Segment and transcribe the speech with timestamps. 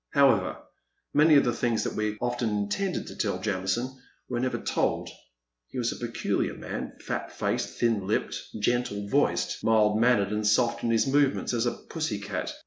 [0.13, 0.57] However,
[1.13, 5.11] many of the things that we often intended to tell Jamison were never told.
[5.67, 10.81] He was a peculiar man, fat faced, thin lipped, gentle voiced, mild mannered, and soft
[10.83, 12.51] in his movements as a pussy cat.